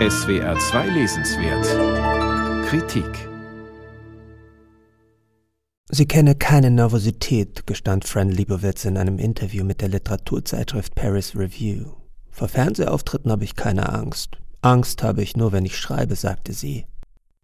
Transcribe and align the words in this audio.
SWR 0.00 0.58
2 0.58 0.88
Lesenswert 0.88 2.66
Kritik 2.66 3.28
Sie 5.88 6.06
kenne 6.06 6.34
keine 6.34 6.72
Nervosität, 6.72 7.64
gestand 7.68 8.04
Fran 8.04 8.28
Lebowitz 8.28 8.86
in 8.86 8.96
einem 8.96 9.20
Interview 9.20 9.64
mit 9.64 9.80
der 9.80 9.90
Literaturzeitschrift 9.90 10.96
Paris 10.96 11.36
Review. 11.36 11.92
Vor 12.28 12.48
Fernsehauftritten 12.48 13.30
habe 13.30 13.44
ich 13.44 13.54
keine 13.54 13.92
Angst. 13.92 14.38
Angst 14.62 15.04
habe 15.04 15.22
ich 15.22 15.36
nur, 15.36 15.52
wenn 15.52 15.64
ich 15.64 15.78
schreibe, 15.78 16.16
sagte 16.16 16.54
sie. 16.54 16.86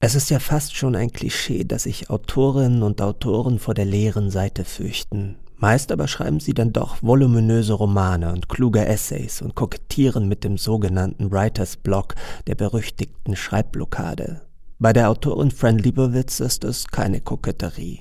Es 0.00 0.16
ist 0.16 0.28
ja 0.28 0.40
fast 0.40 0.74
schon 0.74 0.96
ein 0.96 1.12
Klischee, 1.12 1.62
dass 1.62 1.84
sich 1.84 2.10
Autorinnen 2.10 2.82
und 2.82 3.00
Autoren 3.00 3.60
vor 3.60 3.74
der 3.74 3.84
leeren 3.84 4.28
Seite 4.28 4.64
fürchten. 4.64 5.36
Meist 5.60 5.92
aber 5.92 6.08
schreiben 6.08 6.40
sie 6.40 6.54
dann 6.54 6.72
doch 6.72 7.02
voluminöse 7.02 7.74
Romane 7.74 8.32
und 8.32 8.48
kluge 8.48 8.86
Essays 8.86 9.42
und 9.42 9.54
kokettieren 9.54 10.26
mit 10.26 10.42
dem 10.42 10.56
sogenannten 10.56 11.30
Writers 11.30 11.76
Block 11.76 12.14
der 12.46 12.54
berüchtigten 12.54 13.36
Schreibblockade. 13.36 14.40
Bei 14.78 14.94
der 14.94 15.10
Autorin 15.10 15.50
Fran 15.50 15.76
Lebowitz 15.76 16.40
ist 16.40 16.64
es 16.64 16.86
keine 16.86 17.20
Koketterie. 17.20 18.00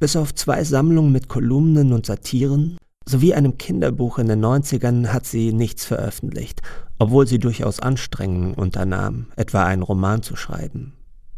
Bis 0.00 0.16
auf 0.16 0.34
zwei 0.34 0.64
Sammlungen 0.64 1.12
mit 1.12 1.28
Kolumnen 1.28 1.92
und 1.92 2.06
Satiren 2.06 2.76
sowie 3.08 3.34
einem 3.34 3.56
Kinderbuch 3.56 4.18
in 4.18 4.26
den 4.26 4.44
90ern 4.44 5.06
hat 5.12 5.26
sie 5.26 5.52
nichts 5.52 5.84
veröffentlicht, 5.84 6.60
obwohl 6.98 7.28
sie 7.28 7.38
durchaus 7.38 7.78
Anstrengungen 7.78 8.54
unternahm, 8.54 9.26
etwa 9.36 9.64
einen 9.64 9.82
Roman 9.82 10.22
zu 10.22 10.34
schreiben. 10.34 10.94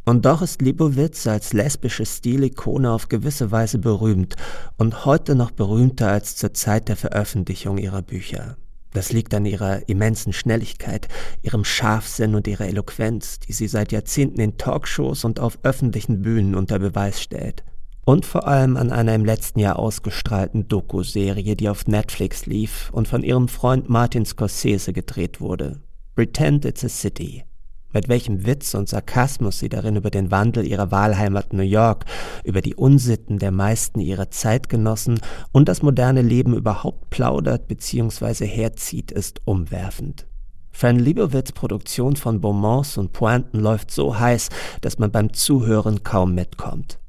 Und 0.09 0.25
doch 0.25 0.41
ist 0.41 0.62
Libowitz 0.62 1.27
als 1.27 1.53
lesbische 1.53 2.07
Stilikone 2.07 2.91
auf 2.91 3.11
gewisse 3.11 3.51
Weise 3.51 3.79
berühmt 3.79 4.37
und 4.79 5.05
heute 5.05 5.34
noch 5.34 5.51
berühmter 5.51 6.11
als 6.11 6.34
zur 6.34 6.55
Zeit 6.55 6.89
der 6.89 6.97
Veröffentlichung 6.97 7.77
ihrer 7.77 8.01
Bücher. 8.01 8.57
Das 8.95 9.12
liegt 9.12 9.34
an 9.34 9.45
ihrer 9.45 9.87
immensen 9.87 10.33
Schnelligkeit, 10.33 11.09
ihrem 11.43 11.62
Scharfsinn 11.62 12.34
und 12.34 12.48
ihrer 12.48 12.69
Eloquenz, 12.69 13.39
die 13.41 13.53
sie 13.53 13.69
seit 13.69 13.92
Jahrzehnten 13.92 14.41
in 14.41 14.56
Talkshows 14.56 15.27
und 15.27 15.41
auf 15.41 15.59
öffentlichen 15.62 16.22
Bühnen 16.22 16.55
unter 16.55 16.78
Beweis 16.78 17.20
stellt. 17.20 17.62
Und 18.06 18.25
vor 18.25 18.48
allem 18.48 18.78
an 18.78 18.91
einer 18.91 19.15
im 19.15 19.27
letzten 19.27 19.61
Jahr 19.61 19.78
ausgestrahlten 19.78 20.69
Doku-Serie, 20.69 21.55
die 21.55 21.69
auf 21.69 21.87
Netflix 21.87 22.47
lief 22.47 22.89
und 22.95 23.09
von 23.09 23.22
ihrem 23.22 23.48
Freund 23.48 23.91
Martin 23.91 24.25
Scorsese 24.25 24.95
gedreht 24.95 25.43
wurde. 25.43 25.83
Pretend 26.15 26.65
It's 26.65 26.83
a 26.83 26.89
City 26.89 27.45
mit 27.92 28.08
welchem 28.08 28.47
Witz 28.47 28.75
und 28.75 28.89
Sarkasmus 28.89 29.58
sie 29.58 29.69
darin 29.69 29.97
über 29.97 30.11
den 30.11 30.31
Wandel 30.31 30.67
ihrer 30.67 30.91
Wahlheimat 30.91 31.53
New 31.53 31.62
York, 31.62 32.05
über 32.44 32.61
die 32.61 32.75
Unsitten 32.75 33.39
der 33.39 33.50
meisten 33.50 34.00
ihrer 34.00 34.31
Zeitgenossen 34.31 35.20
und 35.53 35.69
das 35.69 35.83
moderne 35.83 36.22
Leben 36.22 36.55
überhaupt 36.55 37.11
plaudert 37.11 37.69
bzw. 37.69 38.47
herzieht, 38.47 39.11
ist 39.11 39.41
umwerfend. 39.44 40.27
Fran 40.70 40.98
Lebowitz 40.98 41.53
Produktion 41.53 42.14
von 42.14 42.41
Beaumonts 42.41 42.98
und 42.98 43.12
Pointen 43.12 43.59
läuft 43.59 43.91
so 43.91 44.19
heiß, 44.19 44.48
dass 44.81 44.98
man 44.98 45.11
beim 45.11 45.33
Zuhören 45.33 46.05
kaum 46.05 46.34
mitkommt. 46.34 47.00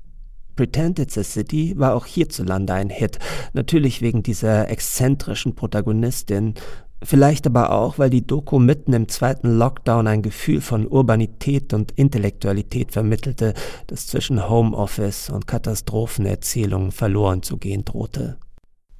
Pretend 0.55 0.99
It's 0.99 1.17
a 1.17 1.23
City 1.23 1.73
war 1.77 1.95
auch 1.95 2.05
hierzulande 2.05 2.73
ein 2.73 2.89
Hit, 2.89 3.19
natürlich 3.53 4.01
wegen 4.01 4.23
dieser 4.23 4.69
exzentrischen 4.69 5.55
Protagonistin, 5.55 6.55
Vielleicht 7.01 7.47
aber 7.47 7.71
auch, 7.71 7.97
weil 7.97 8.09
die 8.09 8.27
Doku 8.27 8.59
mitten 8.59 8.91
im 8.91 9.07
zweiten 9.07 9.57
Lockdown 9.57 10.05
ein 10.07 10.21
Gefühl 10.21 10.59
von 10.59 10.85
Urbanität 10.85 11.73
und 11.73 11.91
Intellektualität 11.91 12.91
vermittelte, 12.91 13.53
das 13.87 14.07
zwischen 14.07 14.49
Homeoffice 14.49 15.29
und 15.29 15.47
Katastrophenerzählungen 15.47 16.91
verloren 16.91 17.41
zu 17.41 17.57
gehen 17.57 17.85
drohte. 17.85 18.37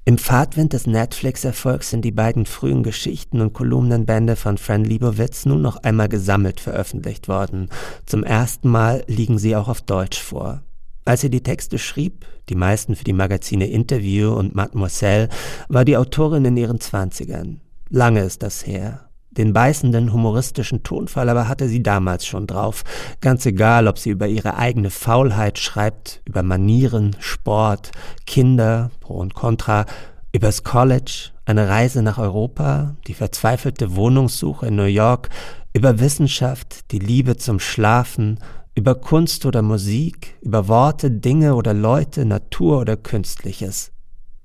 Im 0.06 0.18
Fahrtwind 0.18 0.74
des 0.74 0.88
Netflix-Erfolgs 0.88 1.92
sind 1.92 2.04
die 2.04 2.12
beiden 2.12 2.46
frühen 2.46 2.84
Geschichten 2.84 3.42
und 3.42 3.54
Kolumnenbände 3.54 4.36
von 4.36 4.58
Fran 4.58 4.84
Lebowitz 4.84 5.46
nun 5.46 5.62
noch 5.62 5.84
einmal 5.84 6.10
gesammelt 6.10 6.60
veröffentlicht 6.62 7.28
worden. 7.28 7.70
Zum 8.06 8.24
ersten 8.24 8.70
Mal 8.70 9.04
liegen 9.08 9.38
sie 9.38 9.56
auch 9.56 9.68
auf 9.68 9.82
Deutsch 9.82 10.20
vor. 10.20 10.64
Als 11.06 11.22
sie 11.22 11.30
die 11.30 11.44
Texte 11.44 11.78
schrieb, 11.78 12.26
die 12.50 12.56
meisten 12.56 12.96
für 12.96 13.04
die 13.04 13.14
Magazine 13.14 13.68
Interview 13.68 14.32
und 14.32 14.56
Mademoiselle, 14.56 15.30
war 15.68 15.86
die 15.86 15.98
Autorin 15.98 16.46
in 16.46 16.58
ihren 16.58 16.80
Zwanzigern. 16.80 17.62
Lange 17.90 18.22
ist 18.22 18.44
das 18.44 18.68
her. 18.68 19.10
Den 19.32 19.54
beißenden 19.54 20.12
humoristischen 20.14 20.84
Tonfall 20.84 21.30
aber 21.30 21.48
hatte 21.48 21.68
sie 21.68 21.82
damals 21.82 22.26
schon 22.26 22.46
drauf, 22.46 22.84
ganz 23.22 23.46
egal, 23.46 23.88
ob 23.88 23.98
sie 23.98 24.10
über 24.12 24.28
ihre 24.28 24.58
eigene 24.58 24.90
Faulheit 24.90 25.58
schreibt, 25.58 26.22
über 26.26 26.44
Manieren, 26.44 27.16
Sport, 27.20 27.92
Kinder, 28.26 28.92
Pro 29.00 29.16
und 29.16 29.34
Contra, 29.34 29.86
übers 30.32 30.64
College, 30.64 31.32
eine 31.46 31.68
Reise 31.68 32.04
nach 32.04 32.20
Europa, 32.20 32.96
die 33.08 33.14
verzweifelte 33.16 33.96
Wohnungssuche 33.96 34.68
in 34.68 34.76
New 34.76 34.84
York, 34.84 35.30
über 35.74 36.00
Wissenschaft, 36.00 36.92
die 36.92 37.00
Liebe 37.00 37.38
zum 37.38 37.60
Schlafen, 37.60 38.40
über 38.76 38.96
Kunst 38.96 39.46
oder 39.46 39.62
Musik, 39.62 40.38
über 40.42 40.68
Worte, 40.68 41.12
Dinge 41.12 41.56
oder 41.56 41.74
Leute, 41.74 42.26
Natur 42.26 42.80
oder 42.82 42.98
Künstliches. 42.98 43.92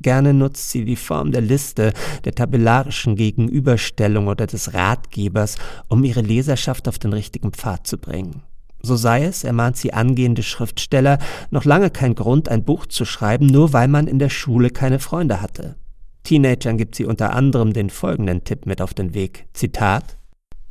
Gerne 0.05 0.35
nutzt 0.35 0.69
sie 0.69 0.85
die 0.85 0.97
Form 0.97 1.33
der 1.33 1.41
Liste, 1.41 1.95
der 2.27 2.35
tabellarischen 2.35 3.17
Gegenüberstellung 3.17 4.27
oder 4.29 4.47
des 4.47 4.75
Ratgebers, 4.75 5.57
um 5.89 6.05
ihre 6.05 6.21
Leserschaft 6.21 6.89
auf 6.89 6.99
den 6.99 7.15
richtigen 7.15 7.53
Pfad 7.53 7.87
zu 7.87 7.97
bringen. 7.97 8.43
So 8.83 8.97
sei 8.97 9.25
es, 9.25 9.45
ermahnt 9.45 9.79
sie 9.79 9.95
angehende 9.95 10.43
Schriftsteller, 10.43 11.19
noch 11.51 11.65
lange 11.65 11.89
kein 11.89 12.15
Grund, 12.15 12.51
ein 12.51 12.65
Buch 12.65 12.85
zu 12.85 13.07
schreiben, 13.07 13.47
nur 13.47 13.73
weil 13.73 13.89
man 13.89 14.07
in 14.07 14.19
der 14.19 14.29
Schule 14.29 14.69
keine 14.69 14.99
Freunde 14.99 15.41
hatte. 15.41 15.77
Teenagern 16.23 16.77
gibt 16.77 16.97
sie 16.97 17.07
unter 17.07 17.33
anderem 17.33 17.73
den 17.73 17.89
folgenden 17.89 18.45
Tipp 18.45 18.67
mit 18.67 18.83
auf 18.83 18.93
den 18.93 19.15
Weg. 19.15 19.47
Zitat 19.55 20.19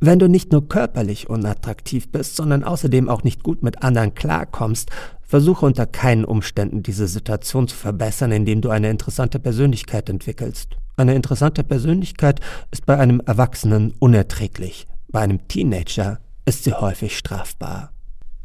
wenn 0.06 0.18
du 0.18 0.28
nicht 0.28 0.52
nur 0.52 0.68
körperlich 0.68 1.30
unattraktiv 1.30 2.10
bist, 2.10 2.36
sondern 2.36 2.64
außerdem 2.64 3.08
auch 3.08 3.22
nicht 3.22 3.42
gut 3.42 3.62
mit 3.62 3.82
anderen 3.82 4.14
klarkommst, 4.14 4.90
versuche 5.22 5.66
unter 5.66 5.86
keinen 5.86 6.24
Umständen 6.24 6.82
diese 6.82 7.06
Situation 7.06 7.68
zu 7.68 7.76
verbessern, 7.76 8.32
indem 8.32 8.60
du 8.60 8.70
eine 8.70 8.90
interessante 8.90 9.38
Persönlichkeit 9.38 10.08
entwickelst. 10.08 10.76
Eine 10.96 11.14
interessante 11.14 11.64
Persönlichkeit 11.64 12.40
ist 12.70 12.86
bei 12.86 12.98
einem 12.98 13.20
Erwachsenen 13.20 13.94
unerträglich, 13.98 14.86
bei 15.08 15.20
einem 15.20 15.46
Teenager 15.48 16.18
ist 16.44 16.64
sie 16.64 16.72
häufig 16.72 17.16
strafbar. 17.16 17.90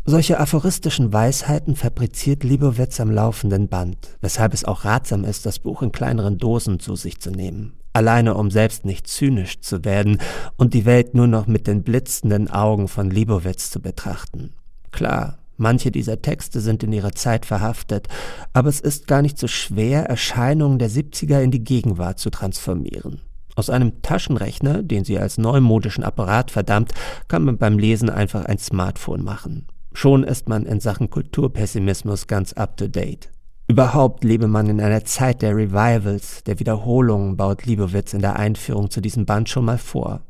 Solche 0.05 0.39
aphoristischen 0.39 1.13
Weisheiten 1.13 1.75
fabriziert 1.75 2.43
Libowitz 2.43 2.99
am 2.99 3.11
laufenden 3.11 3.67
Band, 3.67 4.17
weshalb 4.21 4.53
es 4.53 4.65
auch 4.65 4.85
ratsam 4.85 5.23
ist, 5.23 5.45
das 5.45 5.59
Buch 5.59 5.83
in 5.83 5.91
kleineren 5.91 6.37
Dosen 6.37 6.79
zu 6.79 6.95
sich 6.95 7.19
zu 7.19 7.29
nehmen 7.29 7.78
alleine 7.99 8.35
um 8.35 8.49
selbst 8.49 8.85
nicht 8.85 9.07
zynisch 9.07 9.59
zu 9.59 9.83
werden 9.83 10.19
und 10.55 10.73
die 10.73 10.85
Welt 10.85 11.15
nur 11.15 11.27
noch 11.27 11.47
mit 11.47 11.67
den 11.67 11.83
blitzenden 11.83 12.49
Augen 12.49 12.87
von 12.87 13.11
Libowitz 13.11 13.69
zu 13.71 13.81
betrachten. 13.81 14.53
Klar, 14.91 15.39
manche 15.57 15.91
dieser 15.91 16.21
Texte 16.21 16.61
sind 16.61 16.81
in 16.81 16.93
ihrer 16.93 17.11
Zeit 17.11 17.45
verhaftet, 17.45 18.07
aber 18.53 18.69
es 18.69 18.79
ist 18.79 19.05
gar 19.05 19.21
nicht 19.21 19.37
so 19.37 19.47
schwer, 19.47 20.05
Erscheinungen 20.05 20.79
der 20.79 20.89
70er 20.89 21.41
in 21.41 21.51
die 21.51 21.65
Gegenwart 21.65 22.19
zu 22.19 22.29
transformieren. 22.29 23.19
Aus 23.57 23.69
einem 23.69 24.01
Taschenrechner, 24.01 24.81
den 24.81 25.03
sie 25.03 25.19
als 25.19 25.37
neumodischen 25.37 26.05
Apparat 26.05 26.51
verdammt, 26.51 26.93
kann 27.27 27.43
man 27.43 27.57
beim 27.57 27.77
Lesen 27.77 28.09
einfach 28.09 28.45
ein 28.45 28.59
Smartphone 28.59 29.25
machen. 29.25 29.67
Schon 29.91 30.23
ist 30.23 30.47
man 30.47 30.65
in 30.65 30.79
Sachen 30.79 31.09
Kulturpessimismus 31.09 32.27
ganz 32.27 32.53
up 32.53 32.77
to 32.77 32.87
date. 32.87 33.29
Überhaupt 33.69 34.23
lebe 34.23 34.47
man 34.47 34.67
in 34.67 34.81
einer 34.81 35.05
Zeit 35.05 35.43
der 35.43 35.55
Revivals, 35.55 36.43
der 36.43 36.57
Wiederholungen, 36.57 37.37
baut 37.37 37.67
Liebowitz 37.67 38.13
in 38.13 38.21
der 38.21 38.35
Einführung 38.35 38.89
zu 38.89 38.99
diesem 38.99 39.27
Band 39.27 39.47
schon 39.47 39.65
mal 39.65 39.77
vor. 39.77 40.21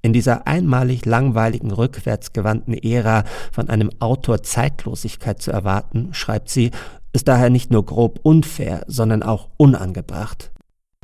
In 0.00 0.14
dieser 0.14 0.46
einmalig 0.46 1.04
langweiligen, 1.04 1.70
rückwärtsgewandten 1.70 2.72
Ära 2.72 3.24
von 3.52 3.68
einem 3.68 3.90
Autor 3.98 4.42
Zeitlosigkeit 4.42 5.42
zu 5.42 5.50
erwarten, 5.50 6.14
schreibt 6.14 6.48
sie, 6.48 6.70
ist 7.12 7.28
daher 7.28 7.50
nicht 7.50 7.70
nur 7.70 7.84
grob 7.84 8.20
unfair, 8.22 8.84
sondern 8.86 9.22
auch 9.22 9.50
unangebracht. 9.58 10.50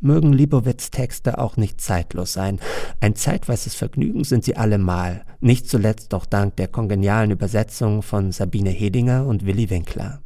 Mögen 0.01 0.33
Libowitz 0.33 0.91
Texte 0.91 1.37
auch 1.39 1.59
nicht 1.59 1.83
zeitlos 1.83 2.33
sein. 2.33 2.61
Ein 3.01 3.15
zeitweises 3.15 3.75
Vergnügen 3.75 4.25
sind 4.25 4.45
sie 4.45 4.57
allemal, 4.57 5.27
nicht 5.41 5.69
zuletzt 5.69 6.15
auch 6.15 6.25
dank 6.25 6.57
der 6.57 6.69
kongenialen 6.69 7.31
Übersetzung 7.31 8.01
von 8.01 8.33
Sabine 8.33 8.71
Hedinger 8.71 9.27
und 9.27 9.45
Willi 9.45 9.69
Winkler. 9.69 10.23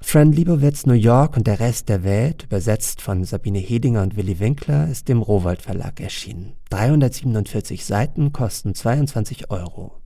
Fran 0.00 0.32
Libowitz 0.32 0.86
New 0.86 0.94
York 0.94 1.36
und 1.36 1.46
der 1.46 1.60
Rest 1.60 1.88
der 1.88 2.04
Welt, 2.04 2.44
übersetzt 2.44 3.02
von 3.02 3.24
Sabine 3.24 3.58
Hedinger 3.58 4.02
und 4.02 4.16
Willi 4.16 4.38
Winkler, 4.38 4.88
ist 4.88 5.10
im 5.10 5.20
Rowold 5.20 5.60
Verlag 5.60 6.00
erschienen. 6.00 6.54
347 6.70 7.84
Seiten 7.84 8.32
kosten 8.32 8.74
22 8.74 9.50
Euro. 9.50 10.00